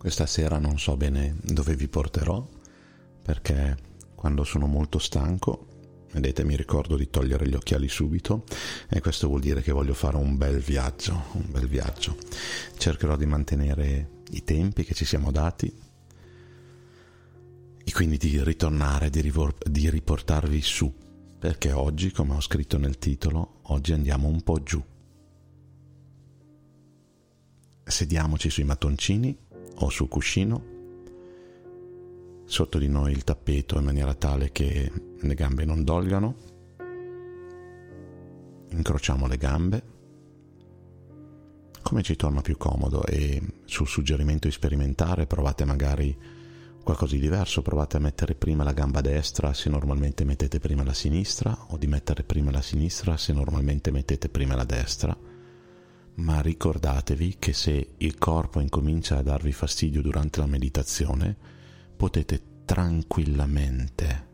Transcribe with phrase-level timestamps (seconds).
[0.00, 2.48] Questa sera non so bene dove vi porterò
[3.22, 3.76] perché
[4.14, 5.66] quando sono molto stanco,
[6.12, 8.44] vedete, mi ricordo di togliere gli occhiali subito
[8.88, 12.16] e questo vuol dire che voglio fare un bel viaggio, un bel viaggio.
[12.78, 15.70] Cercherò di mantenere i tempi che ci siamo dati
[17.84, 20.90] e quindi di ritornare, di, rivor- di riportarvi su,
[21.38, 24.82] perché oggi, come ho scritto nel titolo, oggi andiamo un po' giù.
[27.84, 29.48] Sediamoci sui mattoncini
[29.80, 30.78] o sul cuscino,
[32.44, 36.34] sotto di noi il tappeto in maniera tale che le gambe non dolgano,
[38.70, 39.82] incrociamo le gambe.
[41.82, 43.04] Come ci torna più comodo?
[43.04, 46.16] E sul suggerimento di sperimentare provate magari
[46.82, 50.92] qualcosa di diverso, provate a mettere prima la gamba destra se normalmente mettete prima la
[50.92, 55.16] sinistra o di mettere prima la sinistra se normalmente mettete prima la destra
[56.20, 61.36] ma ricordatevi che se il corpo incomincia a darvi fastidio durante la meditazione,
[61.96, 64.28] potete tranquillamente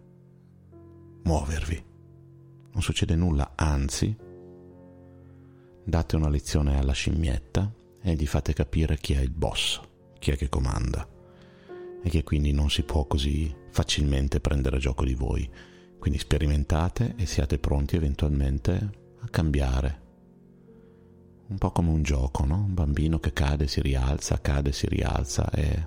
[1.23, 1.84] muovervi.
[2.73, 4.14] Non succede nulla, anzi,
[5.85, 9.80] date una lezione alla scimmietta e gli fate capire chi è il boss,
[10.19, 11.08] chi è che comanda
[12.02, 15.48] e che quindi non si può così facilmente prendere gioco di voi.
[15.98, 20.05] Quindi sperimentate e siate pronti eventualmente a cambiare
[21.48, 22.57] un po' come un gioco, no?
[22.57, 25.86] Un bambino che cade, si rialza, cade, si rialza, è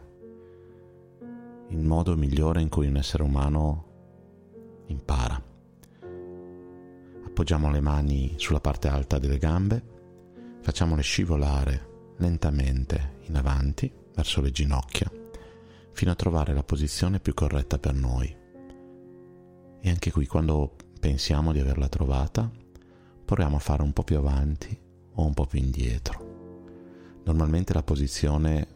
[1.70, 3.86] il modo migliore in cui un essere umano
[4.88, 5.42] impara.
[7.26, 9.84] Appoggiamo le mani sulla parte alta delle gambe,
[10.62, 15.12] facciamole scivolare lentamente in avanti verso le ginocchia,
[15.92, 18.34] fino a trovare la posizione più corretta per noi.
[19.82, 22.50] E anche qui, quando pensiamo di averla trovata,
[23.26, 24.88] proviamo a fare un po' più avanti
[25.20, 26.28] o un po' più indietro.
[27.24, 28.68] Normalmente la posizione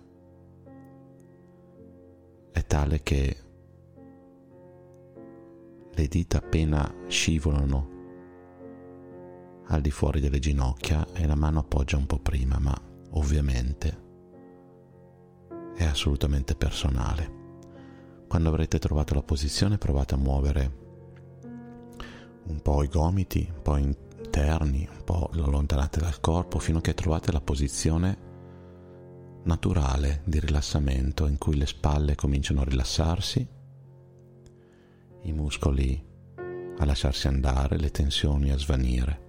[2.52, 3.38] è tale che
[5.96, 7.92] le dita appena scivolano
[9.68, 12.76] al di fuori delle ginocchia e la mano appoggia un po' prima, ma
[13.12, 14.02] ovviamente
[15.76, 17.42] è assolutamente personale.
[18.28, 20.82] Quando avrete trovato la posizione provate a muovere
[22.46, 23.96] un po' i gomiti, un po' in
[24.36, 28.32] interni, un po' lo allontanate dal corpo fino a che trovate la posizione
[29.44, 33.48] naturale di rilassamento in cui le spalle cominciano a rilassarsi,
[35.22, 36.04] i muscoli
[36.80, 39.22] a lasciarsi andare, le tensioni a svanire.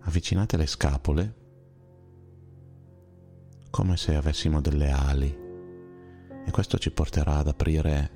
[0.00, 1.44] Avvicinate le scapole
[3.76, 5.38] come se avessimo delle ali
[6.46, 8.10] e questo ci porterà ad aprire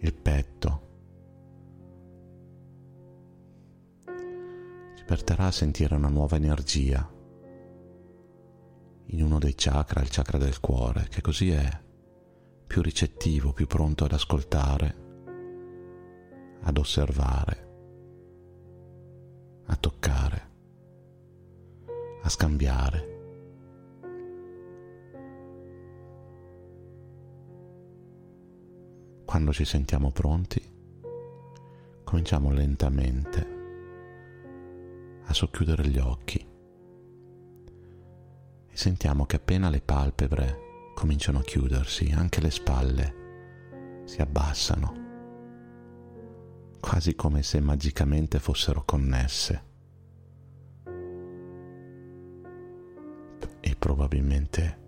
[0.00, 0.88] il petto,
[4.96, 7.08] ci porterà a sentire una nuova energia
[9.06, 11.68] in uno dei chakra, il chakra del cuore, che così è
[12.66, 14.96] più ricettivo, più pronto ad ascoltare,
[16.62, 17.68] ad osservare,
[19.66, 20.50] a toccare,
[22.22, 23.07] a scambiare.
[29.38, 30.60] Quando ci sentiamo pronti,
[32.02, 33.46] cominciamo lentamente
[35.26, 36.44] a socchiudere gli occhi
[38.66, 44.92] e sentiamo che appena le palpebre cominciano a chiudersi, anche le spalle si abbassano,
[46.80, 49.62] quasi come se magicamente fossero connesse.
[53.60, 54.78] E probabilmente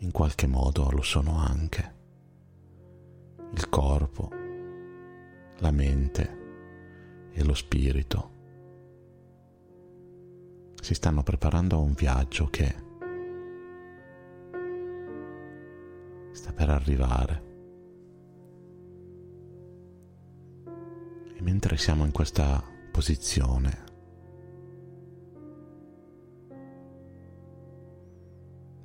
[0.00, 1.99] in qualche modo lo sono anche
[3.52, 4.30] il corpo,
[5.58, 6.38] la mente
[7.32, 8.38] e lo spirito
[10.80, 12.74] si stanno preparando a un viaggio che
[16.32, 17.48] sta per arrivare.
[21.36, 23.84] E mentre siamo in questa posizione,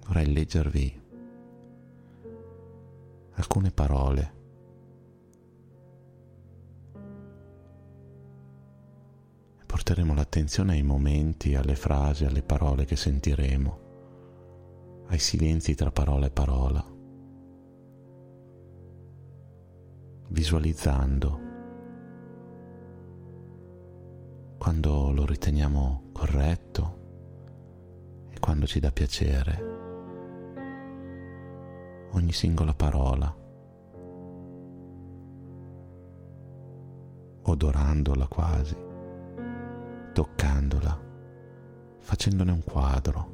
[0.06, 1.02] vorrei leggervi
[3.32, 4.35] alcune parole
[9.86, 13.80] porteremo l'attenzione ai momenti, alle frasi, alle parole che sentiremo,
[15.10, 16.84] ai silenzi tra parola e parola,
[20.30, 21.40] visualizzando
[24.58, 26.98] quando lo riteniamo corretto
[28.31, 29.74] e quando ci dà piacere
[32.14, 33.44] ogni singola parola
[37.44, 38.85] odorandola quasi,
[40.16, 40.98] toccandola,
[42.00, 43.34] facendone un quadro.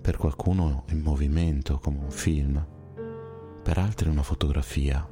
[0.00, 2.66] Per qualcuno in movimento come un film,
[3.62, 5.06] per altri una fotografia,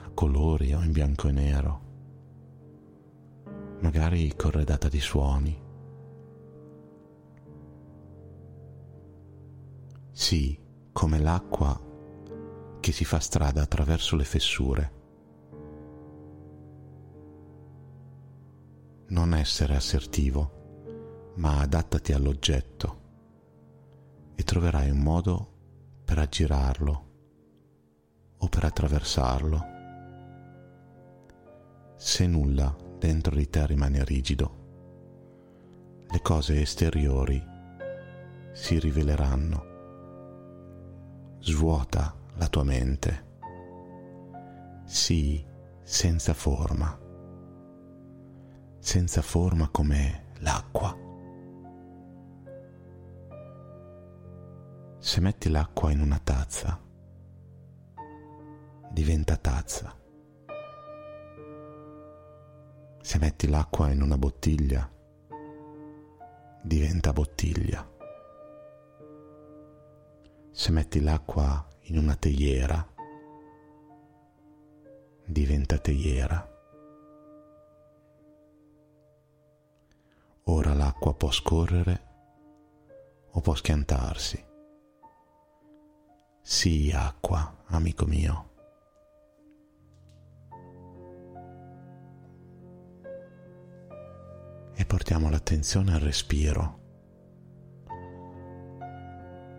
[0.00, 1.80] a colori o in bianco e nero,
[3.80, 5.60] magari corredata di suoni.
[10.12, 10.56] Sì,
[10.92, 11.80] come l'acqua
[12.78, 14.97] che si fa strada attraverso le fessure.
[19.10, 22.96] Non essere assertivo, ma adattati all'oggetto
[24.34, 25.52] e troverai un modo
[26.04, 27.06] per aggirarlo
[28.36, 29.64] o per attraversarlo.
[31.96, 34.56] Se nulla dentro di te rimane rigido,
[36.10, 37.42] le cose esteriori
[38.52, 39.64] si riveleranno.
[41.38, 43.26] Svuota la tua mente.
[44.84, 45.46] Sii
[45.82, 47.06] senza forma,
[48.78, 50.96] senza forma come l'acqua.
[54.98, 56.80] Se metti l'acqua in una tazza,
[58.90, 59.96] diventa tazza.
[63.00, 64.90] Se metti l'acqua in una bottiglia,
[66.62, 67.88] diventa bottiglia.
[70.50, 72.86] Se metti l'acqua in una teiera,
[75.24, 76.57] diventa teiera.
[80.50, 82.06] Ora l'acqua può scorrere
[83.32, 84.42] o può schiantarsi.
[86.40, 88.46] Sii acqua, amico mio.
[94.74, 96.78] E portiamo l'attenzione al respiro,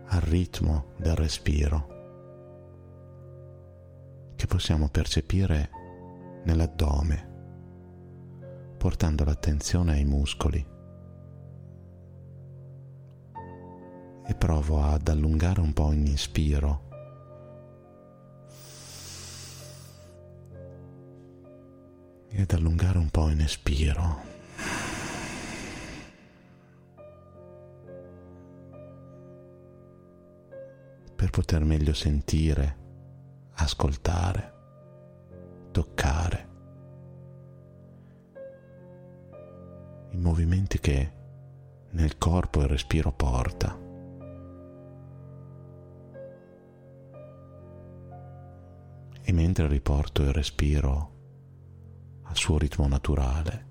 [0.06, 1.86] al ritmo del respiro
[4.34, 5.70] che possiamo percepire
[6.46, 7.28] nell'addome,
[8.76, 10.69] portando l'attenzione ai muscoli.
[14.30, 16.88] E provo ad allungare un po' in ispiro.
[22.28, 24.22] E ad allungare un po' in espiro.
[31.16, 32.76] Per poter meglio sentire
[33.54, 34.52] ascoltare,
[35.72, 36.48] toccare,
[40.12, 41.12] i movimenti che
[41.90, 43.88] nel corpo il respiro porta.
[49.30, 53.66] E mentre riporto il respiro al suo ritmo naturale,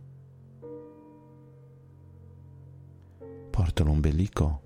[3.50, 4.62] porto l'ombelico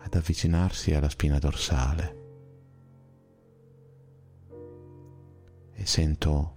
[0.00, 2.16] ad avvicinarsi alla spina dorsale
[5.74, 6.56] e sento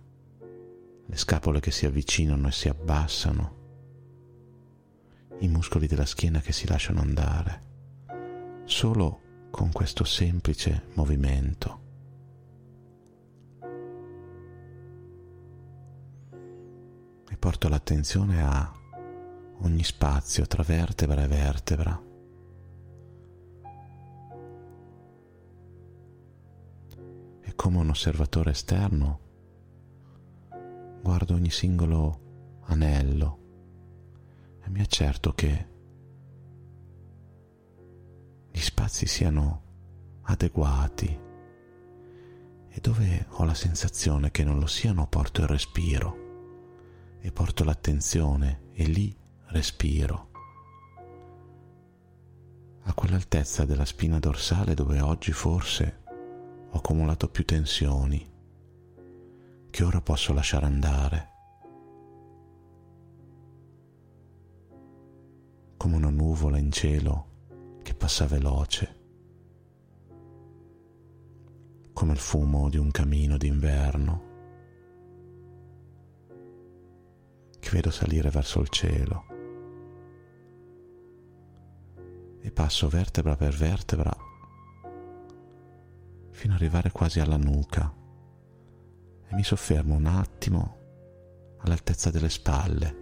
[1.06, 3.56] le scapole che si avvicinano e si abbassano,
[5.42, 7.62] i muscoli della schiena che si lasciano andare,
[8.64, 9.20] solo
[9.52, 11.90] con questo semplice movimento.
[17.42, 18.72] Porto l'attenzione a
[19.62, 22.04] ogni spazio tra vertebra e vertebra.
[27.56, 29.20] Come un osservatore esterno,
[31.02, 33.40] guardo ogni singolo anello
[34.64, 35.68] e mi accerto che
[38.52, 39.62] gli spazi siano
[40.22, 41.20] adeguati.
[42.70, 46.30] E dove ho la sensazione che non lo siano porto il respiro
[47.22, 49.16] e porto l'attenzione e lì
[49.48, 50.30] respiro.
[52.84, 56.02] A quell'altezza della spina dorsale dove oggi forse
[56.72, 58.30] ho accumulato più tensioni
[59.70, 61.30] che ora posso lasciare andare.
[65.78, 67.30] Come una nuvola in cielo
[67.84, 69.00] che passa veloce,
[71.94, 74.31] come il fumo di un camino d'inverno
[77.72, 79.26] vedo salire verso il cielo.
[82.42, 84.14] E passo vertebra per vertebra
[86.32, 87.94] fino ad arrivare quasi alla nuca.
[89.28, 90.78] E mi soffermo un attimo
[91.60, 93.00] all'altezza delle spalle.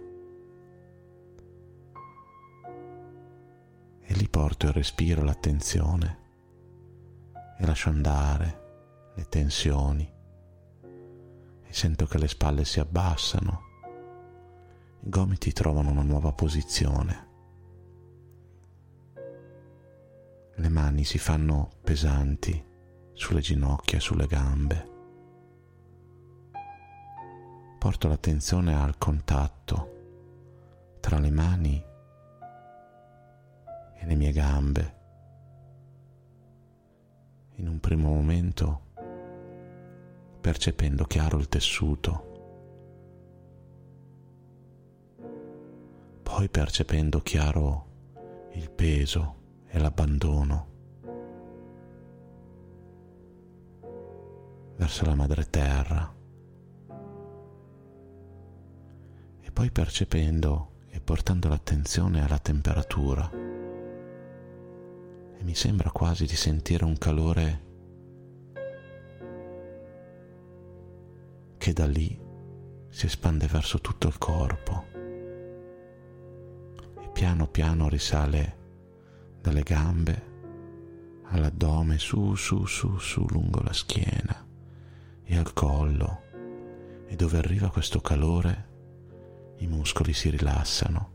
[4.02, 6.18] E lì porto il respiro, l'attenzione.
[7.58, 10.12] E lascio andare le tensioni.
[11.62, 13.69] E sento che le spalle si abbassano,
[15.02, 17.28] i gomiti trovano una nuova posizione.
[20.54, 22.64] Le mani si fanno pesanti
[23.12, 24.90] sulle ginocchia, sulle gambe.
[27.80, 31.82] porto l'attenzione al contatto tra le mani
[33.94, 34.94] e le mie gambe.
[37.54, 38.88] In un primo momento
[40.42, 42.29] percependo chiaro il tessuto,
[46.40, 47.88] poi percependo chiaro
[48.52, 49.34] il peso
[49.66, 50.68] e l'abbandono
[54.76, 56.14] verso la madre terra
[59.38, 63.30] e poi percependo e portando l'attenzione alla temperatura
[65.36, 67.64] e mi sembra quasi di sentire un calore
[71.58, 72.18] che da lì
[72.88, 74.89] si espande verso tutto il corpo
[77.20, 78.56] piano piano risale
[79.42, 80.28] dalle gambe
[81.24, 84.46] all'addome su su su su lungo la schiena
[85.22, 86.22] e al collo
[87.06, 88.68] e dove arriva questo calore
[89.58, 91.10] i muscoli si rilassano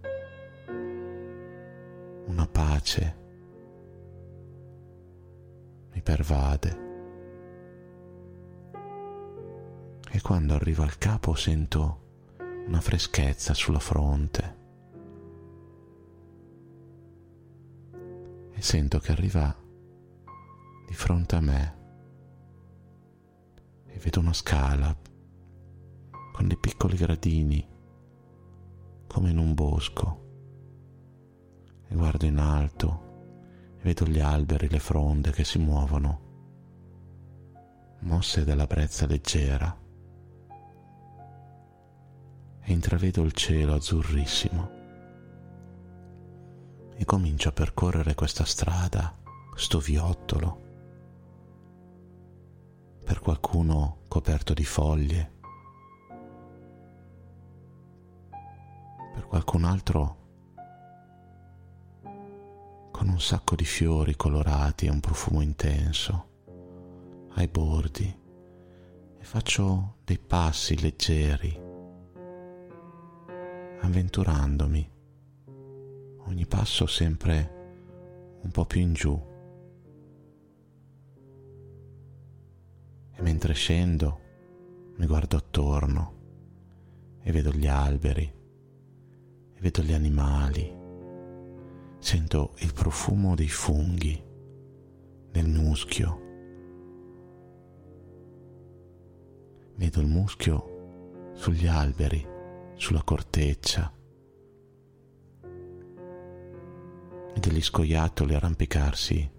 [2.27, 3.23] una pace
[5.91, 6.83] mi pervade.
[10.11, 12.01] E quando arrivo al capo sento
[12.67, 14.64] una freschezza sulla fronte.
[18.65, 19.55] Sento che arriva
[20.87, 21.77] di fronte a me
[23.85, 24.97] e vedo una scala
[26.33, 27.63] con dei piccoli gradini
[29.07, 30.23] come in un bosco
[31.87, 33.03] e guardo in alto
[33.85, 36.21] Vedo gli alberi, le fronde che si muovono,
[37.99, 39.77] mosse dalla brezza leggera,
[42.61, 44.74] e intravedo il cielo azzurrissimo.
[46.97, 49.15] E comincio a percorrere questa strada,
[49.55, 50.63] sto viottolo,
[53.03, 55.33] per qualcuno coperto di foglie,
[59.13, 60.23] per qualcun altro
[62.91, 66.29] con un sacco di fiori colorati e un profumo intenso
[67.33, 68.23] ai bordi.
[69.17, 71.59] E faccio dei passi leggeri,
[73.81, 74.89] avventurandomi,
[76.25, 79.19] ogni passo sempre un po' più in giù.
[83.11, 84.19] E mentre scendo
[84.97, 86.13] mi guardo attorno
[87.21, 88.23] e vedo gli alberi,
[89.53, 90.83] e vedo gli animali,
[92.05, 94.23] Sento il profumo dei funghi,
[95.31, 96.21] del muschio.
[99.75, 102.23] Vedo il muschio sugli alberi,
[102.75, 103.91] sulla corteccia.
[107.39, 109.31] Degli scoiattoli arrampicarsi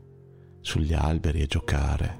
[0.60, 2.18] sugli alberi e giocare.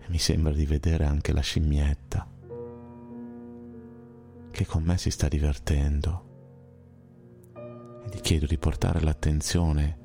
[0.00, 2.28] E mi sembra di vedere anche la scimmietta
[4.50, 6.30] che con me si sta divertendo
[8.04, 9.98] e ti chiedo di portare l'attenzione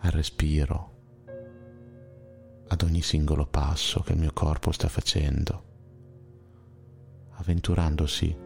[0.00, 0.96] al respiro,
[2.68, 5.64] ad ogni singolo passo che il mio corpo sta facendo,
[7.32, 8.36] avventurandosi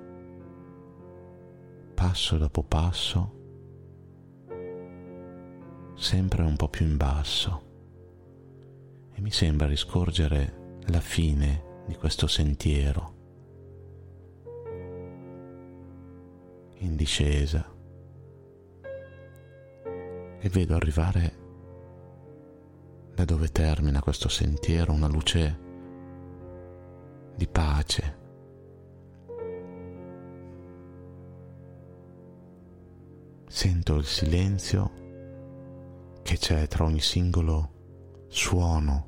[1.95, 3.42] passo dopo passo,
[5.95, 7.63] sempre un po' più in basso,
[9.13, 13.15] e mi sembra riscorgere la fine di questo sentiero.
[16.79, 17.71] In discesa.
[20.45, 21.41] E vedo arrivare
[23.15, 25.59] da dove termina questo sentiero una luce
[27.37, 28.21] di pace.
[33.47, 35.02] Sento il silenzio
[36.43, 39.07] c'è tra ogni singolo suono.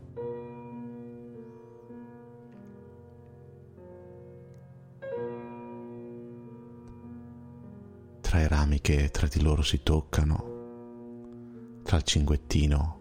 [8.20, 13.00] Tra i rami che tra di loro si toccano tra il cinguettino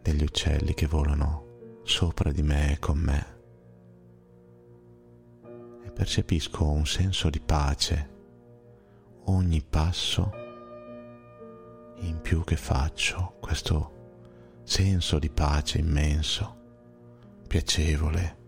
[0.00, 3.38] degli uccelli che volano sopra di me e con me
[5.82, 8.10] e percepisco un senso di pace
[9.24, 10.42] ogni passo
[11.98, 16.56] in più che faccio, questo senso di pace immenso,
[17.46, 18.42] piacevole,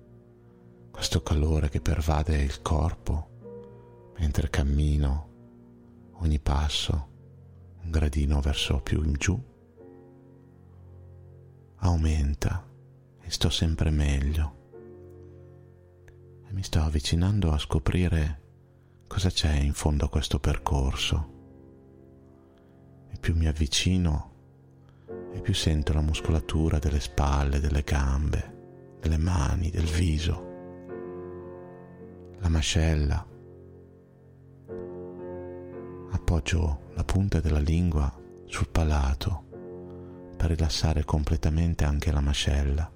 [0.90, 5.28] questo calore che pervade il corpo mentre cammino
[6.14, 7.14] ogni passo
[7.82, 9.40] un gradino verso più in giù,
[11.76, 12.66] aumenta
[13.20, 14.54] e sto sempre meglio.
[16.48, 18.42] E mi sto avvicinando a scoprire
[19.06, 21.34] cosa c'è in fondo a questo percorso.
[23.26, 24.34] Più mi avvicino
[25.32, 30.44] e più sento la muscolatura delle spalle, delle gambe, delle mani, del viso.
[32.38, 33.26] la mascella.
[36.10, 39.42] Appoggio la punta della lingua sul palato
[40.36, 42.88] per rilassare completamente anche la mascella.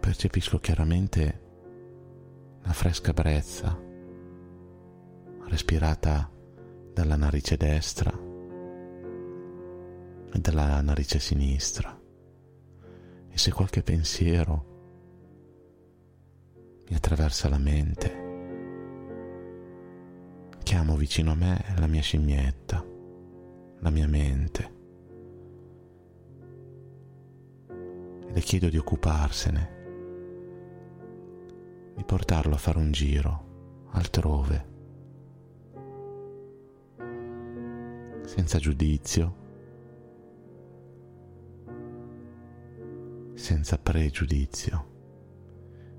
[0.00, 1.40] Percepisco chiaramente
[2.62, 3.83] la fresca brezza
[5.46, 6.30] respirata
[6.92, 8.12] dalla narice destra
[10.32, 12.00] e dalla narice sinistra.
[13.28, 14.72] E se qualche pensiero
[16.88, 18.22] mi attraversa la mente,
[20.62, 22.84] chiamo vicino a me la mia scimmietta,
[23.80, 24.72] la mia mente,
[28.26, 29.72] e le chiedo di occuparsene,
[31.96, 34.73] di portarlo a fare un giro altrove,
[38.24, 39.42] senza giudizio,
[43.34, 44.92] senza pregiudizio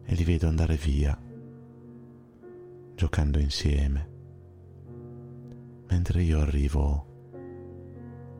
[0.03, 1.18] e li vedo andare via,
[2.96, 4.09] giocando insieme,
[5.88, 7.14] mentre io arrivo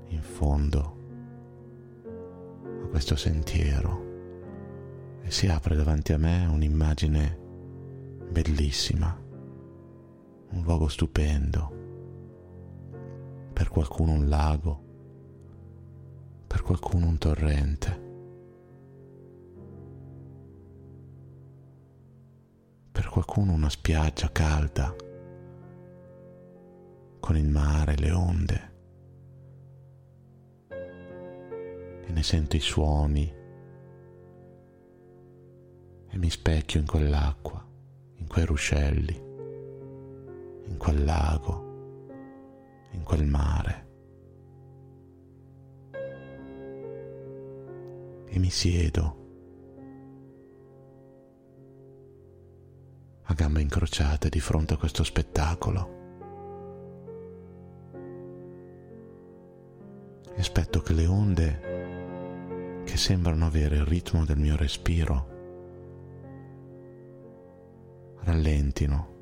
[0.08, 0.98] in fondo
[2.84, 4.04] a questo sentiero
[5.21, 7.39] e si apre davanti a me un'immagine
[8.32, 9.15] bellissima,
[10.50, 11.85] un luogo stupendo,
[13.56, 14.84] per qualcuno un lago,
[16.46, 18.04] per qualcuno un torrente.
[23.15, 24.94] Qualcuno una spiaggia calda
[27.22, 28.74] con il mare, le onde.
[30.68, 33.34] E ne sento i suoni
[36.10, 37.65] e mi specchio in quell'acqua,
[38.15, 39.15] in quei ruscelli,
[40.65, 41.75] in quel lago,
[42.91, 43.84] in quel mare.
[48.28, 49.24] E mi siedo
[53.24, 55.93] a gambe incrociate di fronte a questo spettacolo.
[60.36, 65.34] E aspetto che le onde, che sembrano avere il ritmo del mio respiro,
[68.19, 69.14] rallentino,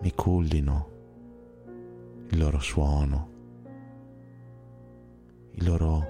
[0.00, 0.90] mi cullino
[2.28, 3.30] il loro suono,
[5.52, 6.06] i loro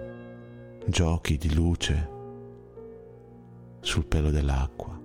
[0.87, 2.11] giochi di luce
[3.81, 4.96] sul pelo dell'acqua.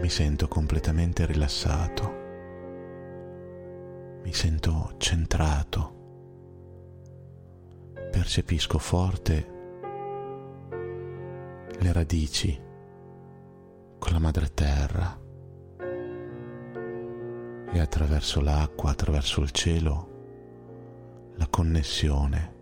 [0.00, 2.14] mi sento completamente rilassato,
[4.22, 5.96] mi sento centrato,
[8.10, 9.56] percepisco forte
[11.78, 12.66] le radici
[13.98, 15.18] con la madre terra.
[17.70, 20.06] E attraverso l'acqua, attraverso il cielo,
[21.36, 22.56] la connessione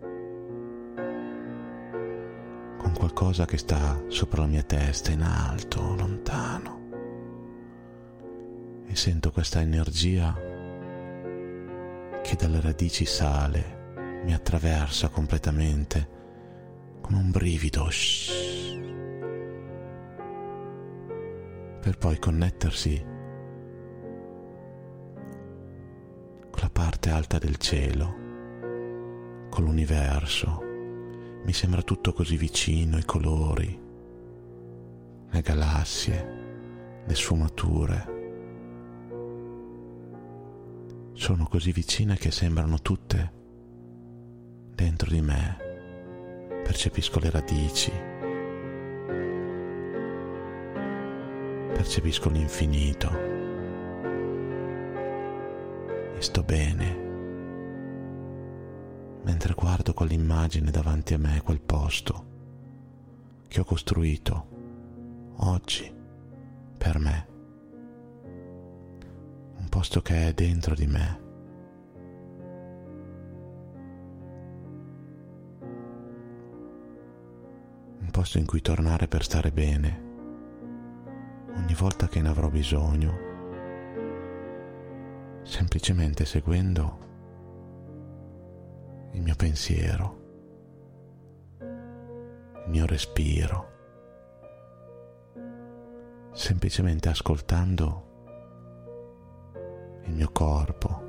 [2.77, 6.75] con qualcosa che sta sopra la mia testa, in alto, lontano.
[8.85, 10.33] E sento questa energia
[12.23, 16.15] che dalle radici sale, mi attraversa completamente
[17.01, 18.46] come un brivido, shh,
[21.87, 23.01] per poi connettersi
[26.49, 28.13] con la parte alta del cielo,
[29.49, 30.61] con l'universo.
[31.45, 33.81] Mi sembra tutto così vicino, i colori,
[35.29, 38.15] le galassie, le sfumature
[41.13, 43.31] sono così vicine che sembrano tutte
[44.75, 45.57] dentro di me.
[46.65, 47.93] Percepisco le radici,
[51.73, 53.09] percepisco l'infinito.
[56.15, 57.05] E sto bene.
[59.23, 62.25] Mentre guardo quell'immagine davanti a me, quel posto
[63.47, 64.47] che ho costruito
[65.37, 65.93] oggi
[66.77, 67.35] per me.
[69.77, 71.19] Posto che è dentro di me.
[77.99, 80.06] Un posto in cui tornare per stare bene,
[81.57, 83.25] ogni volta che ne avrò bisogno,
[85.43, 87.05] semplicemente seguendo
[89.13, 90.25] il mio pensiero,
[91.59, 93.71] il mio respiro,
[96.31, 98.05] semplicemente ascoltando
[100.05, 101.03] il mio corpo,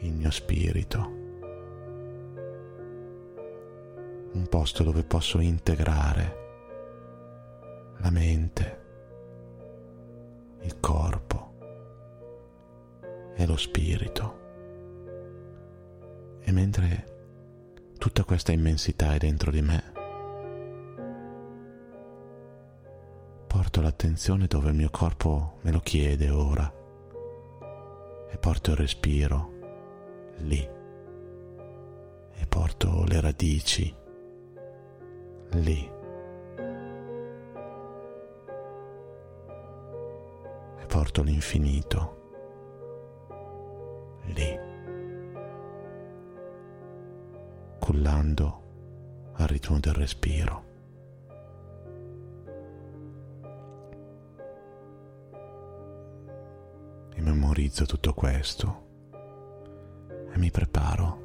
[0.00, 1.22] il mio spirito.
[4.32, 6.43] Un posto dove posso integrare
[8.04, 8.82] la mente,
[10.60, 11.52] il corpo
[13.34, 14.42] e lo spirito.
[16.40, 19.92] E mentre tutta questa immensità è dentro di me.
[23.46, 26.70] Porto l'attenzione dove il mio corpo me lo chiede ora
[28.30, 29.52] e porto il respiro
[30.40, 30.60] lì
[32.34, 33.94] e porto le radici
[35.52, 35.93] lì.
[41.04, 42.16] Porto l'infinito
[44.28, 44.58] lì.
[47.78, 50.64] Cullando al ritmo del respiro.
[57.14, 58.86] E memorizzo tutto questo
[60.32, 61.18] e mi preparo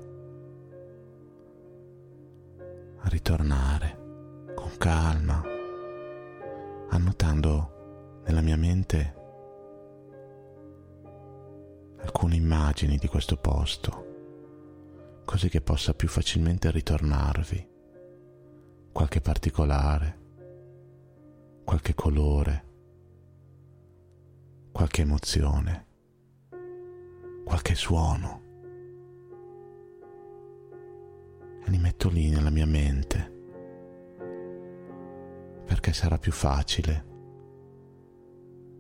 [2.97, 5.41] a ritornare con calma,
[6.89, 9.18] annotando nella mia mente
[12.19, 17.69] alcune immagini di questo posto, così che possa più facilmente ritornarvi
[18.91, 20.19] qualche particolare,
[21.63, 22.65] qualche colore,
[24.73, 25.86] qualche emozione,
[27.45, 28.41] qualche suono.
[31.63, 33.38] E li metto lì nella mia mente
[35.65, 37.05] perché sarà più facile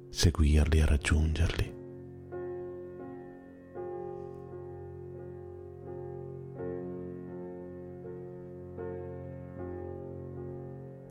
[0.09, 1.78] seguirli e raggiungerli.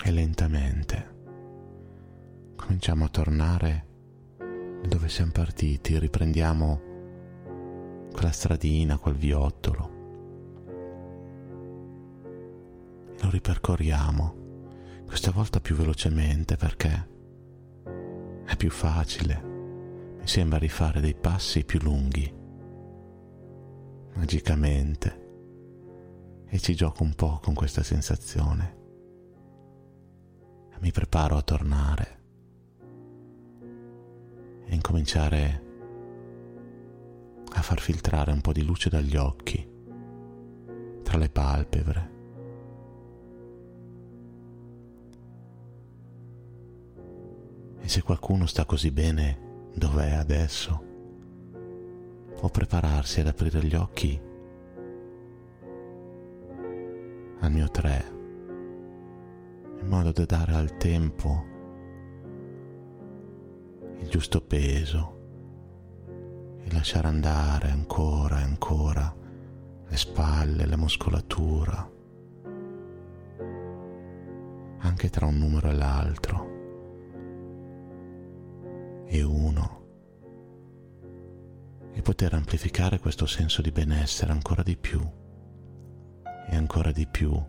[0.09, 1.17] E lentamente
[2.57, 3.87] cominciamo a tornare
[4.89, 6.81] dove siamo partiti, riprendiamo
[8.11, 9.91] quella stradina, quel viottolo.
[13.21, 14.35] Lo ripercorriamo
[15.05, 17.09] questa volta più velocemente perché
[18.47, 19.43] è più facile,
[20.21, 22.35] mi sembra di fare dei passi più lunghi,
[24.15, 25.29] magicamente,
[26.47, 28.87] e ci gioco un po' con questa sensazione.
[30.81, 32.19] Mi preparo a tornare
[34.65, 35.63] e incominciare
[37.53, 39.69] a far filtrare un po' di luce dagli occhi,
[41.03, 42.17] tra le palpebre.
[47.81, 50.85] E se qualcuno sta così bene dov'è adesso,
[52.37, 54.21] può prepararsi ad aprire gli occhi
[57.41, 58.18] al mio tre,
[59.81, 61.45] in modo da dare al tempo
[64.01, 65.17] il giusto peso
[66.59, 69.15] e lasciare andare ancora e ancora
[69.87, 71.91] le spalle, la muscolatura,
[74.79, 76.57] anche tra un numero e l'altro.
[79.07, 79.77] E uno.
[81.93, 85.01] E poter amplificare questo senso di benessere ancora di più
[86.51, 87.43] e ancora di più,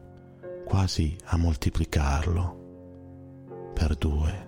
[0.69, 4.47] quasi a moltiplicarlo per due.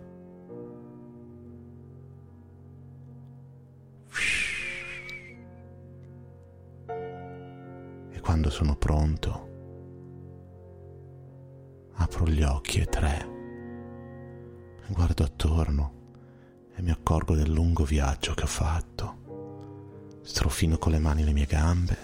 [8.12, 9.50] E quando sono pronto,
[11.94, 13.30] apro gli occhi e tre,
[14.90, 15.94] guardo attorno
[16.76, 20.20] e mi accorgo del lungo viaggio che ho fatto.
[20.22, 21.98] Strofino con le mani le mie gambe,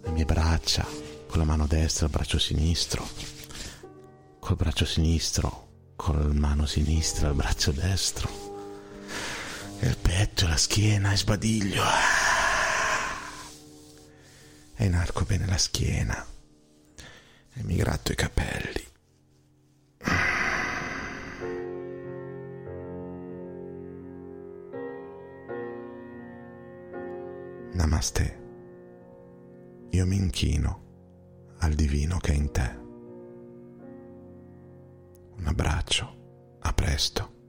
[0.00, 0.86] le mie braccia,
[1.32, 3.08] con la mano destra il braccio sinistro,
[4.38, 8.28] col braccio sinistro, con la mano sinistra il braccio destro,
[9.78, 11.84] e il petto, la schiena e sbadiglio.
[14.76, 16.22] E inarco bene la schiena
[17.54, 18.86] e mi gratto i capelli.
[27.72, 28.40] Namaste.
[29.92, 30.81] Io mi inchino
[31.62, 32.80] al divino che è in te.
[35.36, 37.41] Un abbraccio, a presto.